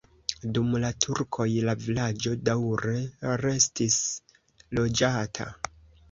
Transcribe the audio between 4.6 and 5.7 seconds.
loĝata.